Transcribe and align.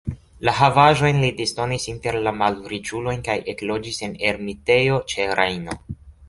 La 0.47 0.53
havaĵojn 0.59 1.19
li 1.25 1.27
disdonis 1.41 1.85
inter 1.93 2.17
la 2.27 2.33
malriĉulojn 2.37 3.21
kaj 3.29 3.37
ekloĝis 3.53 4.01
en 4.09 4.17
ermitejo 4.31 4.99
ĉe 5.15 5.29
Rejno. 5.43 5.79